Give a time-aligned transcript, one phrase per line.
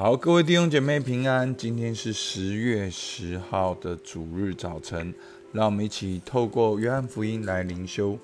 [0.00, 1.54] 好，各位弟兄姐妹平安。
[1.54, 5.12] 今天是十月十号的主日早晨，
[5.52, 8.18] 让我们一起透过约翰福音来灵修，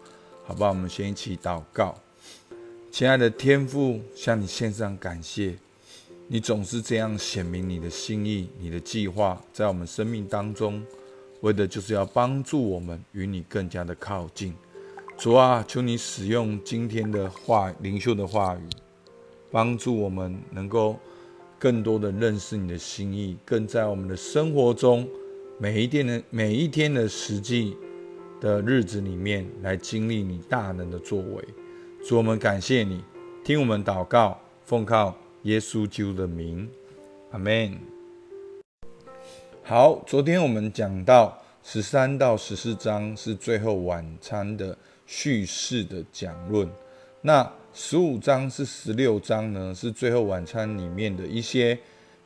[0.46, 0.70] 好不好？
[0.70, 1.94] 我们先一起祷告。
[2.90, 5.54] 亲爱的天父，向你献上感谢，
[6.28, 10.82] 你总是这样显明你的心意、你的计划，在我们生命当中，
[11.42, 14.54] 为的就是要帮助我们与你更加的靠近。
[15.18, 18.66] 主啊，求你使用今天的话灵修的话语，
[19.50, 20.98] 帮助我们能够。
[21.58, 25.08] 更多的认识你的心意，更在我们的生活中
[25.58, 27.76] 每一天的每一天的实际
[28.40, 31.44] 的日子里面来经历你大能的作为。
[32.06, 33.02] 主，我们感谢你，
[33.42, 36.68] 听我们祷告，奉靠耶稣基督的名，
[37.30, 37.78] 阿门。
[39.62, 46.68] 好，昨天我们讲到十三到十四章是最后晚餐的叙事的讲论，
[47.20, 47.50] 那。
[47.78, 51.78] 十五章是十六章呢，是最后晚餐里面的一些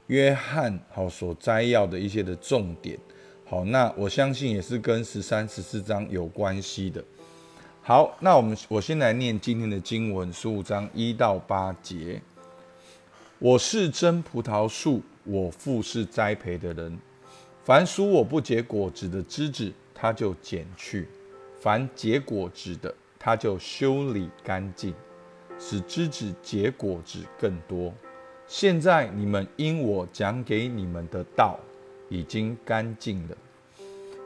[0.06, 2.96] 约翰好所摘要的一些的重点。
[3.45, 7.02] 好，那我相信也是跟十三、十四章有关系的。
[7.82, 12.23] 好，那我们我先来念今天的经文，十五章一到八节。
[13.40, 16.96] 我是真葡萄树，我父是栽培的人。
[17.65, 21.06] 凡属我不结果子的枝子，他就剪去；
[21.60, 24.95] 凡结果子的，他就修理干净。
[25.60, 27.92] 使枝子结果子更多。
[28.48, 31.60] 现在你们因我讲给你们的道
[32.08, 33.36] 已经干净了。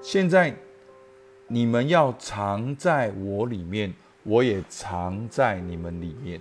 [0.00, 0.54] 现在
[1.48, 6.40] 你们要藏在我里面，我也藏在你们里面。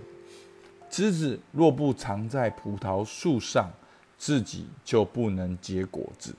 [0.90, 3.70] 枝子若不藏在葡萄树上，
[4.18, 6.36] 自己就不能结果子。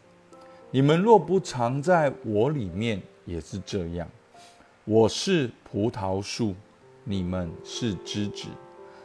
[0.70, 4.08] 你们若不藏在我里面，也是这样。
[4.84, 6.55] 我是葡萄树。
[7.05, 8.48] 你们是枝子，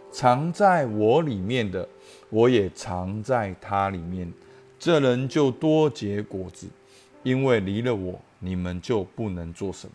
[0.09, 1.87] 藏在我里面的，
[2.29, 4.31] 我也藏在他里面。
[4.79, 6.67] 这人就多结果子，
[7.23, 9.93] 因为离了我，你们就不能做什么。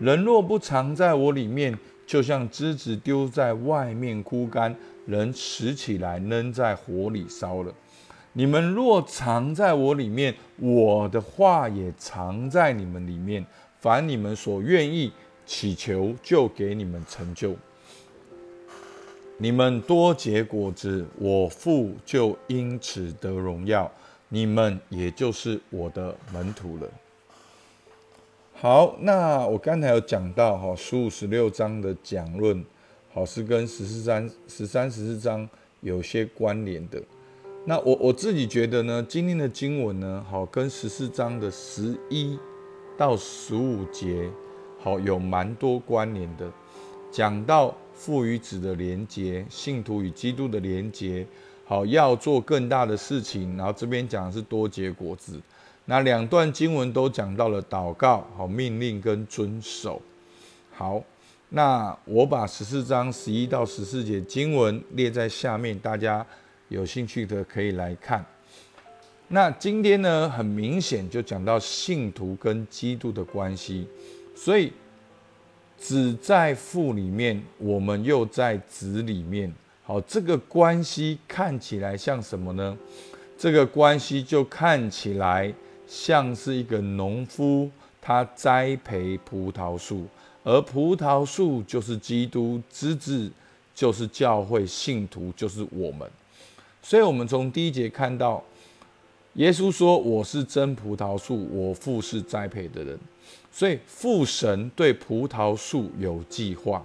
[0.00, 4.74] 人若不藏在我里面，就像枝子丢在外面枯干，
[5.06, 7.72] 人拾起来扔在火里烧了。
[8.32, 13.46] 你们若藏在我里面，我的话也藏在你们里面。
[13.78, 15.12] 凡你们所愿意。
[15.52, 17.54] 祈求就给你们成就，
[19.36, 23.92] 你们多结果子，我父就因此得荣耀，
[24.30, 26.88] 你们也就是我的门徒了。
[28.54, 32.64] 好，那我刚才有讲到哈，十五、十六章的讲论，
[33.12, 35.46] 好是跟十四章、十三、十四章
[35.82, 36.98] 有些关联的。
[37.66, 42.38] 那我我自己觉得呢，今天的经文呢，好跟十四章的十一
[42.96, 44.30] 到十五节。
[44.82, 46.50] 好，有蛮多关联的，
[47.12, 51.24] 讲到父与子的连结，信徒与基督的连结。
[51.64, 53.56] 好，要做更大的事情。
[53.56, 55.40] 然后这边讲的是多结果子。
[55.84, 60.02] 那两段经文都讲到了祷告、好命令跟遵守。
[60.72, 61.00] 好，
[61.50, 66.26] 那我把十四章十一到十四节经文列在下面，大家
[66.68, 68.26] 有兴趣的可以来看。
[69.28, 73.86] 那今天呢，很明显就讲到信徒跟基督的关系。
[74.34, 74.72] 所以，
[75.78, 79.52] 子在父里面，我们又在子里面。
[79.84, 82.76] 好，这个关系看起来像什么呢？
[83.36, 85.52] 这个关系就看起来
[85.86, 87.68] 像是一个农夫，
[88.00, 90.06] 他栽培葡萄树，
[90.44, 93.30] 而葡萄树就是基督，枝子
[93.74, 96.08] 就是教会信徒，就是我们。
[96.80, 98.42] 所以，我们从第一节看到，
[99.34, 102.98] 耶稣说：“我是真葡萄树，我父是栽培的人。”
[103.52, 106.84] 所以父神对葡萄树有计划，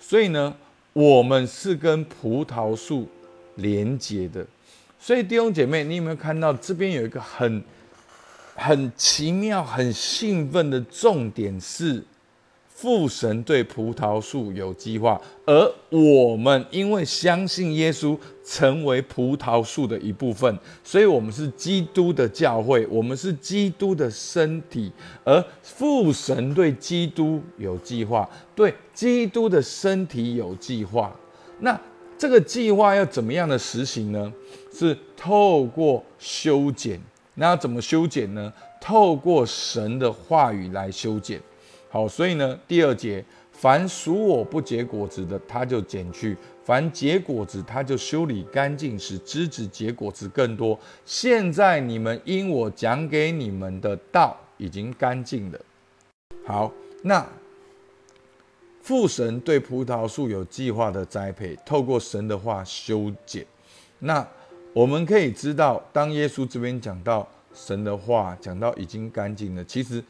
[0.00, 0.52] 所以呢，
[0.92, 3.08] 我们是跟葡萄树
[3.54, 4.44] 连接的。
[4.98, 7.62] 所以弟兄姐妹，你有没有看到这边有一个很
[8.56, 12.02] 很奇妙、很兴奋的重点是？
[12.80, 24.90] 父神对葡萄树有计划，而我们因为相信耶稣，成为葡萄树的一部分，所以我们是基督的教会，我们是基督的身体。
[25.24, 28.26] 而父神对基督有计划，
[28.56, 31.14] 对基督的身体有计划。
[31.58, 31.78] 那
[32.16, 34.32] 这个计划要怎么样的实行呢？
[34.72, 36.98] 是透过修剪。
[37.34, 38.50] 那要怎么修剪呢？
[38.80, 41.38] 透过神的话语来修剪。
[41.92, 50.78] 好，所以呢，第二节，凡属我不结果子的，他就剪去；凡结果子，他就修理干净，使枝子结果子更多。
[51.04, 55.60] 现在你们因我讲给你们的道已经干净了。
[56.46, 56.72] 好，
[57.02, 57.26] 那
[58.80, 63.44] 父神对葡萄树有计划的栽培，透过神的话修剪。
[63.98, 64.26] 那
[64.72, 70.02] 我们可以知道，当耶稣这边讲到神的话，讲到已经干净了，其实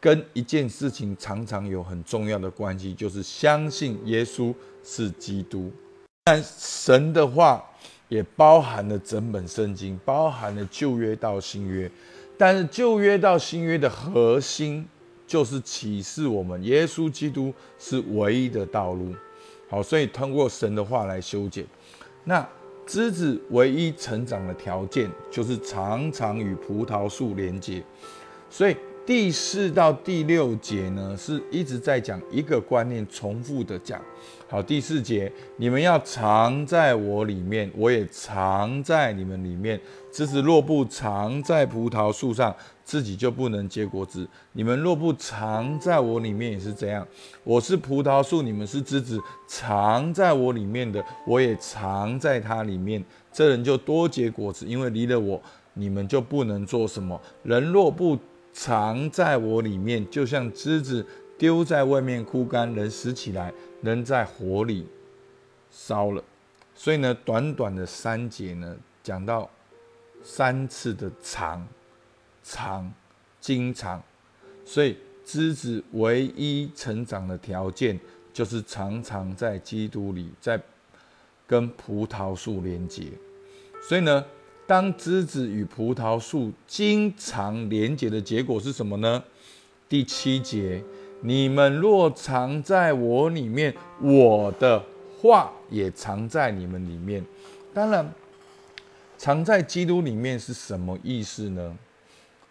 [0.00, 4.54] 跟一件事情常常有很重要的关系，就是相信耶稣
[4.84, 5.70] 是基督。
[6.24, 7.64] 但神的话
[8.08, 11.90] 也包含了整本圣经，包含了旧约到新约。
[12.36, 14.86] 但是旧约到新约的核心
[15.26, 19.12] 就是启示我们，耶稣基督是唯一的道路。
[19.68, 21.66] 好，所以通过神的话来修剪。
[22.24, 22.46] 那
[22.86, 27.82] 枝子唯一成长的条件就是常常与葡萄树连接。
[28.48, 28.76] 所以
[29.08, 33.98] 第四到第六节呢，是一直在讲一个观念，重复的讲。
[34.46, 39.80] 好，第四节，你们要藏在我里面，我也藏在你们里面。
[40.12, 44.28] 枝子若不藏在葡萄树上，自己就不能结果子。
[44.52, 47.08] 你们若不藏在我里面，也是这样。
[47.44, 53.02] 我是葡萄树，你们是枝子，藏在我里面的，我也藏在它里面。
[53.32, 55.40] 这人就多结果子，因为离了我，
[55.72, 57.18] 你们就不能做什么。
[57.42, 58.18] 人若不
[58.58, 61.06] 藏在我里面，就像枝子
[61.38, 63.54] 丢在外面枯干，人死起来。
[63.82, 64.84] 人在火里
[65.70, 66.20] 烧了，
[66.74, 69.48] 所以呢，短短的三节呢，讲到
[70.24, 71.64] 三次的长、
[72.42, 72.92] 长、
[73.40, 74.02] 经常，
[74.64, 77.96] 所以枝子唯一成长的条件
[78.32, 80.60] 就是常常在基督里，在
[81.46, 83.04] 跟葡萄树连接。
[83.88, 84.24] 所以呢，
[84.68, 89.24] 当枝子与葡萄树经常连接的结果是什么呢？
[89.88, 90.84] 第七节。
[91.22, 94.84] 你们若藏在我里面，我的
[95.18, 97.24] 话也藏在你们里面。
[97.72, 98.12] 当然，
[99.16, 101.74] 藏在基督里面是什么意思呢？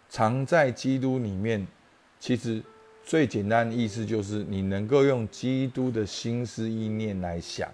[0.08, 1.64] 藏在基督里面，
[2.18, 2.60] 其实
[3.04, 7.70] 最简单的意思就是你能够用基督的心思意念来想，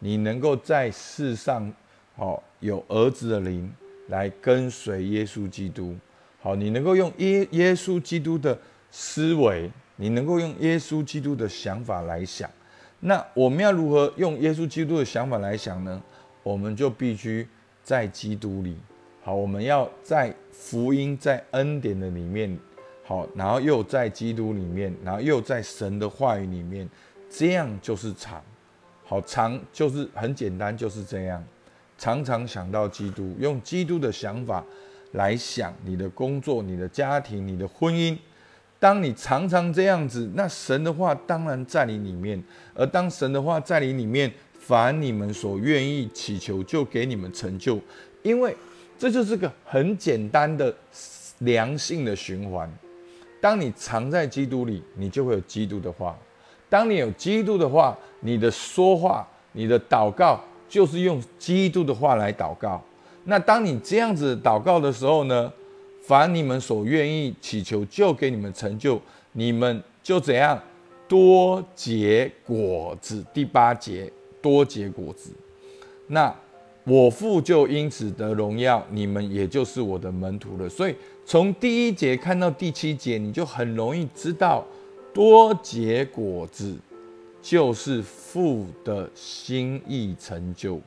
[0.00, 1.72] 你能够在世上，
[2.16, 3.72] 好有儿子的灵
[4.08, 5.94] 来跟随耶稣基督。
[6.40, 8.58] 好，你能够用耶耶稣基督的
[8.90, 9.70] 思维。
[9.98, 12.50] 你能够用耶稣基督的想法来想，
[13.00, 16.02] 那我们要如何用耶稣基督的想法来想呢？
[16.42, 17.48] 我们就必须
[17.82, 18.76] 在基督里，
[19.22, 22.58] 好，我们要在福音、在恩典的里面，
[23.04, 26.86] 好，然后又在基督里面，然后又在神的话语里面，
[27.30, 28.44] 这样就是长，
[29.02, 31.42] 好长就是很简单，就是这样，
[31.98, 34.64] 常常想到基督，用基督的想法
[35.12, 38.16] 来想你的工作、你的家庭、你的婚姻。
[38.78, 42.42] 当你常常这样子，那神的话当然在你里面。
[42.74, 47.80] 而当神的话在你里面，凡你们所愿意祈求，就给你们成就。
[48.22, 48.54] 因为
[48.98, 50.74] 这就是个很简单的
[51.38, 52.70] 良性的循环。
[53.40, 56.16] 当你藏在基督里，你就会有基督的话。
[56.68, 62.82] 当你有基督的话，你的说话、你的祷告，就是用基督的话来祷告。
[63.24, 65.52] 那当你这样子祷告的时候呢？
[66.02, 68.96] 凡你们所愿意祈求，就给你们成就，
[69.32, 70.56] 你们就怎样
[71.08, 73.26] 多结果子。
[73.34, 74.08] 第八节
[74.40, 75.32] 多结果子，
[76.06, 76.32] 那
[76.84, 80.68] 我父就因此得荣耀，你们也就是我的门徒了。
[80.68, 84.64] 所以从第一节看到第七节，你就很容易知道，
[85.12, 86.76] 多结果子
[87.48, 90.80] 就是父的心意成就，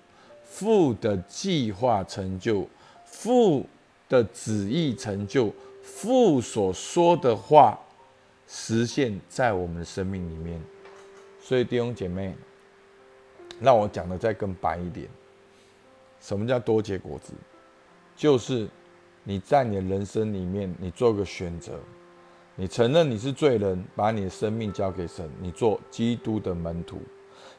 [0.44, 2.68] 父的计划成就，
[3.06, 3.66] 父。
[4.10, 7.80] 的旨意成就，父所说的话
[8.48, 10.60] 实现在我们的生命里面。
[11.40, 12.34] 所以弟兄姐妹，
[13.62, 15.08] 让我讲的再更白一点，
[16.20, 17.34] 什么叫多结果子？
[18.16, 18.68] 就是
[19.24, 21.80] 你在你的人生里面，你做个选择，
[22.60, 27.00] 你承认你是罪人，把你的生命交给神，你做基督的门徒。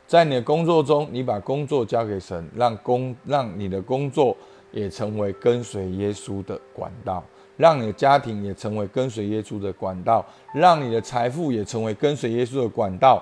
[0.07, 4.37] 在你的工作中，你把工作交给神，让工让你的工作。
[4.73, 7.25] 也成为跟随耶稣的管道，
[7.57, 13.21] 让你的家庭也成为跟随耶稣的管道，让你的财富也成为跟随耶稣的管道，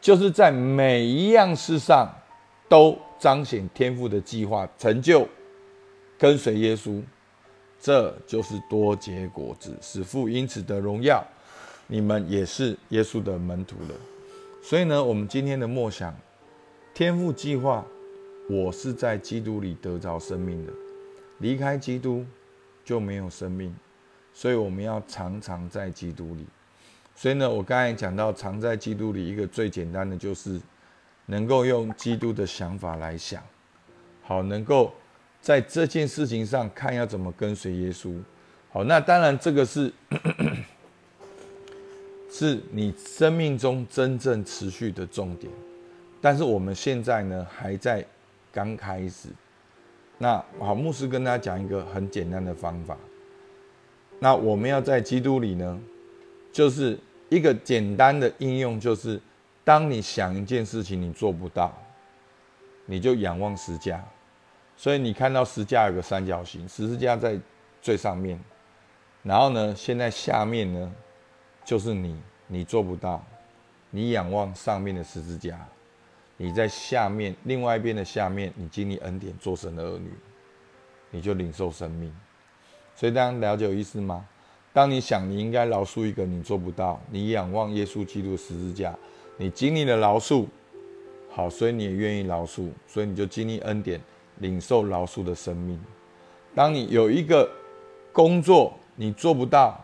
[0.00, 2.12] 就是在每一样事上
[2.68, 5.24] 都彰显天赋的计划，成就
[6.18, 7.00] 跟随耶稣，
[7.80, 11.26] 这就是多结果子，使父因此得荣耀。
[11.86, 13.94] 你们也是耶稣的门徒了。
[14.62, 16.14] 所以呢，我们今天的默想，
[16.94, 17.84] 天赋计划。
[18.48, 20.72] 我是在基督里得着生命的，
[21.38, 22.26] 离开基督
[22.84, 23.72] 就没有生命，
[24.34, 26.44] 所以我们要常常在基督里。
[27.14, 30.60] 所以呢，我刚才讲到常在基督里，一个最简单的就是
[31.26, 33.40] 能够用基督的想法来想，
[34.22, 34.92] 好，能够
[35.40, 38.14] 在这件事情上看要怎么跟随耶稣。
[38.70, 39.92] 好，那当然这个是
[42.30, 45.52] 是你生命中真正持续的重点，
[46.20, 48.06] 但是我们现在呢还在。
[48.52, 49.28] 刚开始，
[50.18, 52.96] 那好，牧师跟大家讲一个很简单的方法。
[54.18, 55.80] 那我们要在基督里呢，
[56.52, 59.20] 就是一个简单的应用，就是
[59.62, 61.72] 当你想一件事情你做不到，
[62.86, 64.04] 你就仰望十架。
[64.80, 67.38] 所以你看到十架有个三角形，十字架在
[67.82, 68.42] 最上面，
[69.22, 70.90] 然后呢，现在下面呢
[71.66, 73.22] 就是你，你做不到，
[73.90, 75.60] 你仰望上面的十字架。
[76.38, 80.10] 你在下面另外一边的下面，你经历恩典做神的儿女，
[81.10, 82.10] 你就领受生命。
[82.96, 84.26] 所以大家了解有意思吗？
[84.72, 88.98] 当你想你应该饶恕一个，你做不到，你仰望耶稣基督十字架，
[89.36, 90.46] 你经历了饶恕，
[91.28, 94.00] 好，所以你也愿意饶恕，所以你就经历恩典，
[94.40, 95.80] 领受饶恕的生命。
[96.54, 97.48] 当你有一个
[98.12, 99.82] 工作你做不到，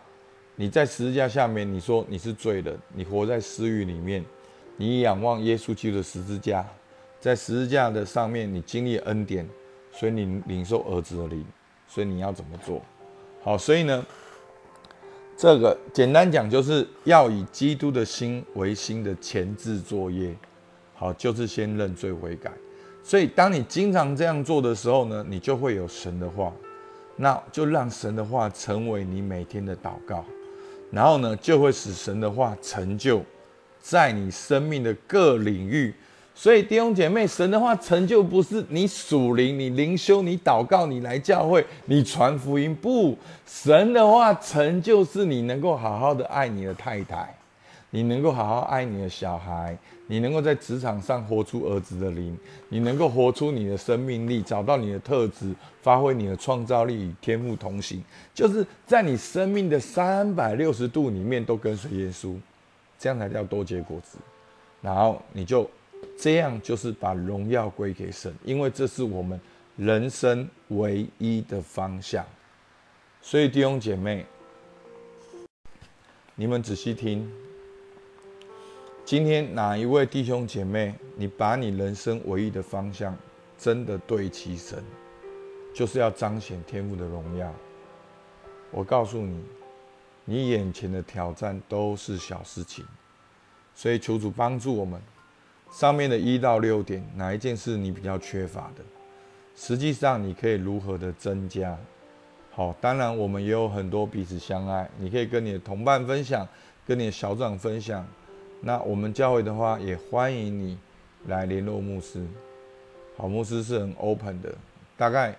[0.55, 4.23] 你在十字架下面，你说你是罪人，你活在私欲里面。
[4.75, 6.63] 你仰望耶稣基督的十字架，
[7.19, 9.47] 在十字架的上面，你经历恩典，
[9.91, 11.43] 所以你领受儿子的灵，
[11.87, 12.79] 所以你要怎么做？
[13.41, 14.05] 好，所以呢，
[15.35, 20.35] 这个简单讲，就是要以基督的心为心的前置作业。
[20.93, 22.51] 好，就是先认罪悔改。
[23.07, 26.51] 所以，当你经常这样做的时候呢，你就会有神的话，
[27.15, 30.25] 那就让神的话成为你每天的祷告，
[30.91, 33.23] 然后呢，就会使神的话成就。
[33.79, 35.93] 在你生命的各领域，
[36.35, 47.33] 所以弟兄姐妹，神的话成就不是你属灵、你灵修、你祷告、你来教会、你传福音，不，神的话成就是你能够好好的爱你的太太，
[47.89, 49.77] 你能够好好爱你的小孩，
[50.07, 52.37] 你能够在职场上活出儿子的灵，
[52.69, 58.03] 你能够活出你的生命力，找到你的特质，发挥你的创造力与天赋同行，
[58.33, 62.35] 就是在你生命的三百六十度里面都跟随耶稣。
[62.99, 64.17] 这样才叫多结果子，
[64.81, 65.69] 然后你就
[66.17, 69.39] 这样，就是把荣耀归给神，因为这是我们
[69.75, 72.25] 人生唯一的方向。
[73.21, 74.25] 所以弟兄姐妹，
[76.33, 77.31] 你们仔细听，
[79.07, 83.17] 今天哪一位弟兄姐妹，你把你人生唯一的方向
[83.57, 84.83] 真的对齐神，
[85.73, 87.49] 就是要彰显天父的荣耀。
[88.69, 89.41] 我告诉你。
[90.25, 92.83] 你眼前的挑战都是小事情，
[93.73, 95.01] 所以求主帮助我们。
[95.71, 98.83] 上面的一到六点，哪一件事你比较缺乏的？
[99.55, 101.77] 实际上你可以如何的增加？
[102.51, 106.45] 好，当然我们也有很多彼此相爱，你可以跟你的同伴分享，
[106.85, 108.05] 跟你的小长分享。
[108.67, 110.77] 那我们教会的话，也欢迎你
[111.27, 112.21] 来联络牧师。
[113.15, 114.53] 好，牧师是很 open 的，
[114.97, 115.33] 大概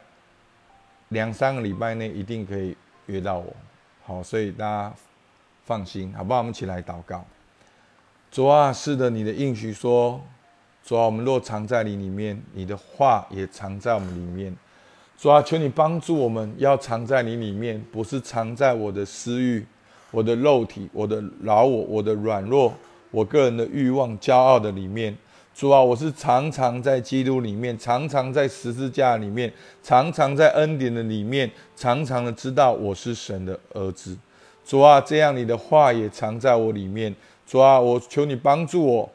[1.11, 3.55] 两三个礼拜内一定可以约到我。
[4.03, 4.95] 好，所以大家
[5.67, 6.39] 放心，好不好？
[6.39, 7.23] 我们起来祷告。
[8.31, 10.19] 主啊，是的，你的应许说，
[10.83, 14.57] 主啊，我们若藏在你里面，你的话也藏在我们里面。
[15.19, 19.67] 主啊，求你帮助我们，要藏在你里面，不是藏在我的私欲、
[20.13, 22.73] 我的肉体、我的老我、我的软弱、
[23.11, 25.17] 我个人的欲望、骄傲的里面。
[25.55, 34.17] 主啊，我是常常在基督里面，常常在十字架里面，常常在恩典的里面，常常的知道我是神的儿子。
[34.65, 37.13] 主啊，这样你的话也藏在我里面。
[37.45, 39.11] 主啊，我求你帮助我，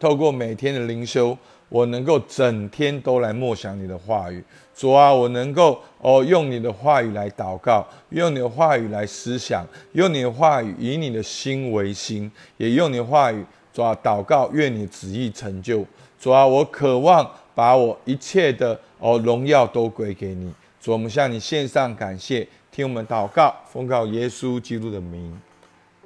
[0.00, 4.42] 透过每天的灵修，我能够整天都来默想你的话语。
[4.74, 13.44] 主啊，我能够哦用你的话语来祷告，用你的话语来思想，用你的话语以你的心为心，也用你的话语。
[13.72, 15.84] 主啊，祷告，愿你旨意成就。
[16.18, 20.52] 主啊，我渴望把我一切的哦荣耀都归给你。
[20.80, 25.38] 主，我们向你献上感谢，听我们祷告，奉告耶稣基督的名，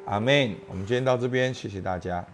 [0.04, 0.54] 阿门。
[0.68, 2.24] 我们今天到这边，谢谢大家。